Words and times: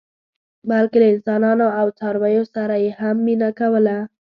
بلکې 0.69 0.97
له 1.01 1.07
انسانانو 1.13 1.67
او 1.79 1.87
څارویو 1.97 2.43
سره 2.55 2.75
یې 2.83 2.91
هم 2.99 3.15
مینه 3.25 3.49
کوله. 3.59 3.97